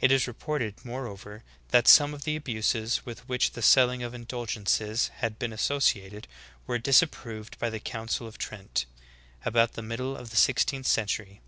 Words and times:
It 0.00 0.10
is 0.10 0.26
reported, 0.26 0.82
moreover, 0.86 1.44
that 1.68 1.86
some 1.86 2.14
of 2.14 2.24
the 2.24 2.34
abuses 2.34 3.04
with 3.04 3.28
Vv^hich 3.28 3.50
the 3.52 3.60
selling 3.60 4.02
of 4.02 4.14
indulgences 4.14 5.08
had 5.16 5.38
been 5.38 5.52
associated 5.52 6.26
were 6.66 6.78
disapproved 6.78 7.58
by 7.58 7.68
the 7.68 7.78
Council 7.78 8.26
of 8.26 8.38
Trent, 8.38 8.86
about 9.44 9.74
the 9.74 9.82
middle 9.82 10.16
of 10.16 10.30
the 10.30 10.36
sixteenth 10.38 10.86
century. 10.86 11.42